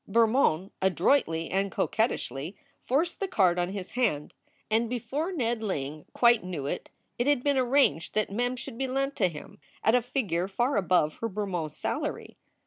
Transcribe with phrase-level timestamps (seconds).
[0.07, 4.33] Bermond adroitly and coquettishly forced the card on his hand,
[4.71, 6.89] and before Ned Ling quite knew it
[7.19, 10.75] it had been arranged that Mem should be lent to him at a figure far
[10.75, 12.35] above her Bermond salary.